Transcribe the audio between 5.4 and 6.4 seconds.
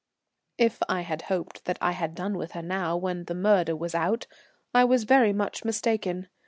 mistaken.